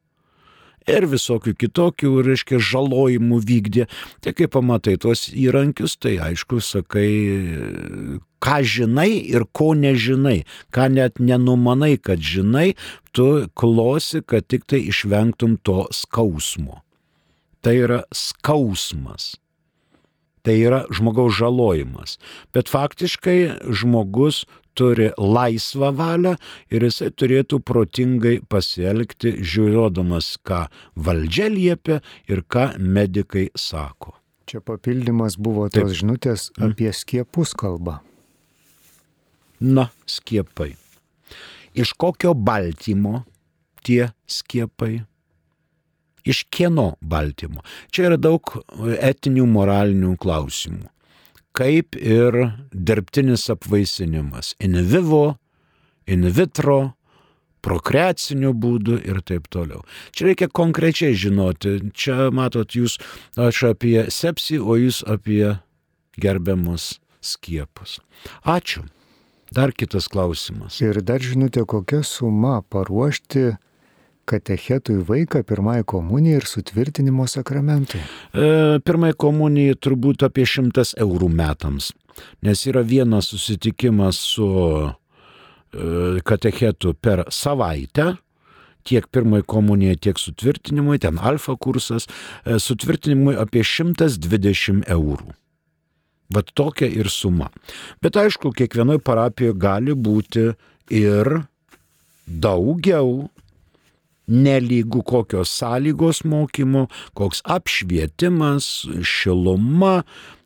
ir 0.88 1.08
visokių 1.12 1.54
kitokių, 1.60 2.12
reiškia, 2.26 2.60
žalojimų 2.64 3.40
vykdė. 3.48 3.88
Tai 4.24 4.34
kai 4.38 4.48
pamatai 4.52 4.96
tuos 5.02 5.28
įrankius, 5.34 5.98
tai 6.02 6.18
aišku, 6.30 6.62
sakai, 6.64 7.10
ką 8.44 8.58
žinai 8.64 9.10
ir 9.30 9.48
ko 9.52 9.74
nežinai, 9.78 10.42
ką 10.74 10.90
net 10.96 11.20
nenumanai, 11.20 11.96
kad 12.00 12.24
žinai, 12.24 12.72
tu 13.12 13.48
klosi, 13.58 14.24
kad 14.24 14.48
tik 14.48 14.68
tai 14.70 14.86
išvengtum 14.92 15.60
to 15.64 15.86
skausmo. 15.96 16.82
Tai 17.62 17.76
yra 17.76 18.02
skausmas. 18.16 19.36
Tai 20.48 20.56
yra 20.56 20.86
žmogaus 20.96 21.36
žalojimas. 21.36 22.16
Bet 22.56 22.72
faktiškai 22.72 23.68
žmogus 23.76 24.46
turi 24.78 25.10
laisvą 25.18 25.90
valią 25.98 26.36
ir 26.72 26.86
jisai 26.88 27.10
turėtų 27.12 27.60
protingai 27.66 28.38
pasielgti, 28.48 29.34
žiūrėdamas, 29.42 30.36
ką 30.48 30.68
valdžia 30.96 31.50
liepia 31.52 32.00
ir 32.32 32.46
ką 32.48 32.70
medikai 32.80 33.50
sako. 33.58 34.16
Čia 34.48 34.62
papildymas 34.64 35.36
buvo 35.36 35.68
tos 35.68 35.92
Taip. 35.92 35.98
žinutės 36.00 36.48
mm. 36.56 36.70
apie 36.70 36.94
skiepus 36.96 37.52
kalba. 37.58 38.00
Na, 39.60 39.90
skiepai. 40.08 40.76
Iš 41.76 41.92
kokio 42.00 42.32
baltymo 42.38 43.26
tie 43.84 44.14
skiepai? 44.30 45.02
Iš 46.28 46.44
kieno 46.54 46.92
baltymo? 47.02 47.64
Čia 47.92 48.12
yra 48.12 48.20
daug 48.22 48.54
etinių, 49.00 49.48
moralinių 49.56 50.14
klausimų 50.22 50.92
kaip 51.58 51.98
ir 51.98 52.36
dirbtinis 52.72 53.48
apvaisinimas. 53.50 54.54
In 54.62 54.78
vivo, 54.92 55.38
in 56.06 56.28
vitro, 56.30 56.94
prokreaciniu 57.66 58.54
būdu 58.54 59.00
ir 59.02 59.22
taip 59.26 59.50
toliau. 59.54 59.82
Čia 60.14 60.30
reikia 60.30 60.50
konkrečiai 60.54 61.18
žinoti. 61.18 61.80
Čia 61.98 62.30
matot 62.36 62.78
jūs, 62.78 63.00
aš 63.36 63.64
apie 63.74 64.06
sepsį, 64.14 64.62
o 64.62 64.78
jūs 64.78 65.02
apie 65.10 65.58
gerbiamus 66.22 66.98
skiepus. 67.26 67.98
Ačiū. 68.46 68.86
Dar 69.56 69.72
kitas 69.72 70.10
klausimas. 70.12 70.82
Ir 70.84 71.00
dar 71.08 71.24
žinote, 71.24 71.64
kokia 71.64 72.02
suma 72.04 72.60
paruošti 72.68 73.56
katechetui 74.28 75.00
vaiką 75.08 75.44
pirmai 75.48 75.80
komunijai 75.88 76.42
ir 76.42 76.48
sutvirtinimo 76.50 77.28
sakramentui? 77.32 78.02
E, 78.34 78.78
pirmai 78.84 79.14
komunijai 79.18 79.80
turbūt 79.80 80.28
apie 80.28 80.46
šimtas 80.48 80.94
eurų 81.00 81.32
metams, 81.34 81.92
nes 82.46 82.64
yra 82.70 82.84
vienas 82.86 83.32
susitikimas 83.34 84.20
su 84.36 84.48
e, 84.54 84.92
katechetu 86.28 86.94
per 86.94 87.26
savaitę 87.34 88.16
tiek 88.88 89.08
pirmai 89.12 89.42
komunijai, 89.44 89.98
tiek 90.00 90.20
sutvirtinimui, 90.20 91.00
ten 91.04 91.20
alfa 91.20 91.58
kursas, 91.60 92.08
e, 92.46 92.56
sutvirtinimui 92.62 93.36
apie 93.40 93.66
120 93.68 94.88
eurų. 94.96 95.34
Vat 96.34 96.52
tokia 96.56 96.90
ir 96.92 97.08
suma. 97.12 97.50
Bet 98.04 98.20
aišku, 98.20 98.52
kiekvienoje 98.56 99.00
parapijoje 99.04 99.56
gali 99.60 99.96
būti 99.96 100.50
ir 100.92 101.30
daugiau 102.28 103.30
nelygų 104.28 105.04
kokios 105.08 105.52
sąlygos 105.56 106.24
mokymo, 106.28 106.88
koks 107.18 107.42
apšvietimas, 107.48 108.88
šiluma, 109.04 110.02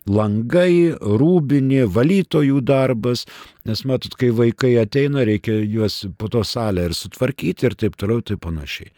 langai, 0.10 0.94
rūbinė, 0.98 1.86
valytojų 1.94 2.62
darbas, 2.66 3.26
nes 3.66 3.84
matot, 3.86 4.16
kai 4.18 4.32
vaikai 4.34 4.76
ateina, 4.82 5.26
reikia 5.28 5.60
juos 5.62 6.04
po 6.18 6.30
to 6.32 6.44
salę 6.48 6.90
ir 6.90 6.98
sutvarkyti 6.98 7.70
ir 7.70 7.78
taip 7.78 7.98
toliau, 8.00 8.24
taip 8.26 8.42
panašiai. 8.46 8.92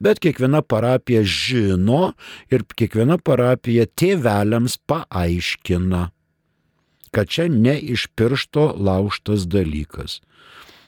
Bet 0.00 0.20
kiekviena 0.20 0.60
parapija 0.60 1.22
žino 1.24 2.12
ir 2.52 2.64
kiekviena 2.76 3.16
parapija 3.16 3.86
tėveliams 3.96 4.76
paaiškina, 4.88 6.02
kad 7.16 7.32
čia 7.32 7.48
ne 7.48 7.78
iš 7.80 8.08
piršto 8.16 8.74
lauštas 8.76 9.48
dalykas. 9.48 10.20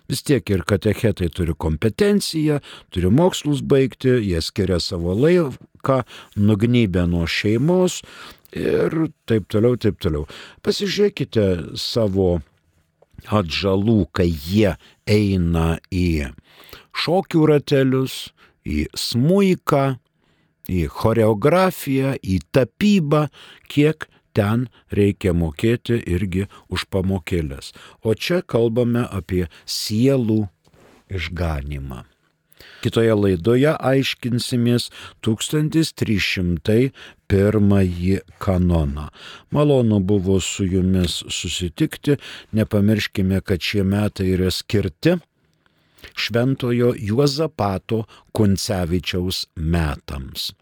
Vis 0.09 0.23
tiek 0.25 0.49
ir 0.49 0.63
katechetai 0.65 1.27
turi 1.29 1.53
kompetenciją, 1.53 2.63
turi 2.89 3.11
mokslus 3.13 3.61
baigti, 3.61 4.15
jie 4.25 4.41
skiria 4.41 4.79
savo 4.81 5.13
laiką, 5.13 5.99
nugnybę 6.41 7.03
nuo 7.13 7.27
šeimos 7.29 7.99
ir 8.57 9.11
taip 9.29 9.51
toliau, 9.53 9.77
taip 9.77 10.01
toliau. 10.01 10.25
Pasižiūrėkite 10.65 11.77
savo 11.77 12.39
atžalų, 13.29 13.99
kai 14.17 14.31
jie 14.33 14.79
eina 15.05 15.77
į 15.93 16.33
šokių 16.97 17.45
ratelius, 17.53 18.31
į 18.65 18.87
smuiką, 18.97 19.99
į 20.73 20.87
choreografiją, 20.89 22.17
į 22.17 22.41
tapybą, 22.49 23.27
kiek 23.69 24.09
ten 24.39 24.69
reikia 24.95 25.35
mokėti 25.35 25.99
irgi 26.07 26.47
už 26.71 26.87
pamokėlės. 26.95 27.75
O 28.07 28.15
čia 28.15 28.39
kalbame 28.47 29.03
apie 29.11 29.51
sielų 29.67 30.47
išganimą. 31.11 32.05
Kitoje 32.83 33.15
laidoje 33.15 33.73
aiškinsimės 33.75 34.91
1301 35.27 38.21
kanoną. 38.39 39.09
Malonu 39.51 40.01
buvo 40.01 40.41
su 40.41 40.65
jumis 40.67 41.25
susitikti, 41.27 42.17
nepamirškime, 42.55 43.41
kad 43.43 43.61
šie 43.63 43.83
metai 43.83 44.27
yra 44.37 44.51
skirti 44.55 45.17
Šventojo 46.15 46.95
Juozapato 46.95 48.05
Kuncevičiaus 48.33 49.47
metams 49.55 50.53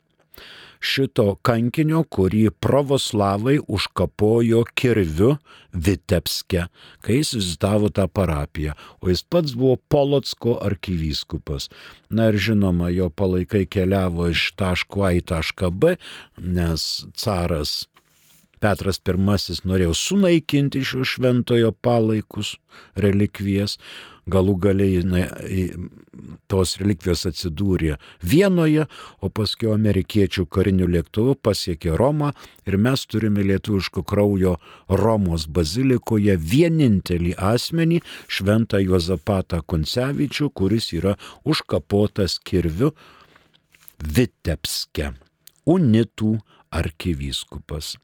šito 0.87 1.27
kankinio, 1.47 2.03
kurį 2.05 2.47
pravoslavai 2.63 3.59
užkapojo 3.67 4.63
kirviu 4.79 5.35
Vitebske, 5.73 6.69
kai 7.05 7.19
jis 7.19 7.35
vizitavo 7.37 7.91
tą 7.93 8.07
parapiją, 8.09 8.77
o 9.03 9.11
jis 9.13 9.25
pats 9.27 9.57
buvo 9.59 9.77
Polotsko 9.93 10.57
arkivyskupas. 10.65 11.69
Na 12.09 12.31
ir 12.31 12.41
žinoma, 12.41 12.89
jo 12.95 13.11
palaikai 13.11 13.67
keliavo 13.67 14.31
iš 14.33 14.49
taško 14.57 15.05
A 15.11 15.13
į 15.19 15.27
tašką 15.33 15.73
B, 15.75 15.99
nes 16.41 16.89
caras 17.19 17.83
Petras 18.61 19.01
I 19.05 19.13
norėjo 19.69 19.93
sunaikinti 19.95 20.81
šio 20.85 21.05
šventojo 21.05 21.73
palaikus, 21.85 22.57
relikvijas, 22.97 23.77
galų 24.27 24.57
galiai 24.59 25.03
tos 26.51 26.77
relikvijos 26.81 27.27
atsidūrė 27.31 27.97
Vienoje, 28.27 28.87
o 29.23 29.31
paskui 29.31 29.71
amerikiečių 29.73 30.47
karinių 30.51 30.89
lėktuvų 30.97 31.37
pasiekė 31.47 31.95
Romą 31.99 32.33
ir 32.67 32.79
mes 32.83 33.07
turime 33.07 33.45
lietuviško 33.47 34.03
kraujo 34.07 34.57
Romos 34.89 35.47
bazilikoje 35.47 36.37
vienintelį 36.37 37.37
asmenį, 37.39 38.03
šventą 38.27 38.83
Juozapatą 38.83 39.63
Koncevičių, 39.63 40.51
kuris 40.51 40.93
yra 40.97 41.17
užkapotas 41.47 42.41
kirviu 42.43 42.93
Vitebske, 43.97 45.15
unitų 45.67 46.35
arkivyskupas. 46.75 47.95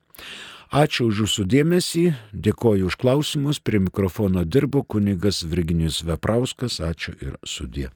Ačiū 0.73 1.11
už 1.13 1.19
jūsų 1.27 1.45
dėmesį, 1.53 2.03
dėkoju 2.33 2.87
už 2.89 2.95
klausimus, 2.97 3.59
prie 3.61 3.77
mikrofono 3.77 4.41
dirbo 4.49 4.81
kunigas 4.81 5.43
Virginijus 5.45 6.01
Veprauskas, 6.09 6.81
ačiū 6.81 7.13
ir 7.21 7.37
sudė. 7.45 7.93